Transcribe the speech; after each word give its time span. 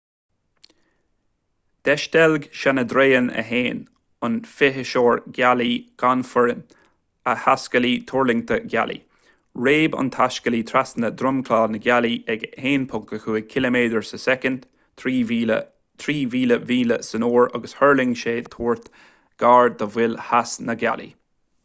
d'eisteilg 1.87 2.45
chandrayaan-1 2.59 3.81
an 4.27 4.37
fithiseoir 4.53 5.19
gealaí 5.39 5.75
gan 6.03 6.23
fhoireann 6.29 6.63
a 7.33 7.35
thaiscéalaí 7.43 7.91
tuirlingthe 8.11 8.57
gealaí. 8.71 8.97
réab 9.67 9.97
an 10.03 10.09
taiscéalaí 10.15 10.61
trasna 10.71 11.11
dhromchla 11.19 11.59
na 11.75 11.81
gealaí 11.89 12.17
ag 12.35 12.47
1.5 12.71 13.41
ciliméadar 13.55 14.07
sa 14.13 14.21
soicind 14.27 14.65
3000 15.03 16.69
míle 16.71 16.97
san 17.11 17.27
uair 17.29 17.53
agus 17.61 17.77
thuirling 17.81 18.17
sé 18.23 18.33
de 18.49 18.55
thuairt 18.57 18.89
gar 19.45 19.71
do 19.83 19.89
mhol 19.97 20.19
theas 20.31 20.57
na 20.71 20.77
gealaí 20.85 21.07